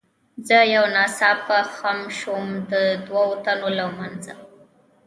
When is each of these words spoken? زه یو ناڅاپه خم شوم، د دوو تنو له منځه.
زه 0.47 0.57
یو 0.75 0.85
ناڅاپه 0.95 1.59
خم 1.75 1.99
شوم، 2.17 2.47
د 2.71 2.71
دوو 3.05 3.25
تنو 3.43 3.69
له 3.77 3.85
منځه. 3.97 4.33